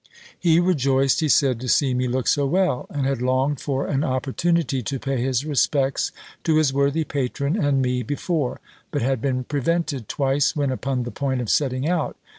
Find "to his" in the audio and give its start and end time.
6.43-6.73